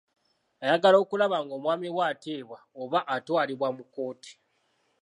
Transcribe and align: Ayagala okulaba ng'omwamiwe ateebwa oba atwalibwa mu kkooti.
Ayagala 0.63 0.97
okulaba 1.03 1.37
ng'omwamiwe 1.45 2.01
ateebwa 2.11 2.57
oba 2.81 2.99
atwalibwa 3.15 3.67
mu 3.75 3.83
kkooti. 3.85 4.33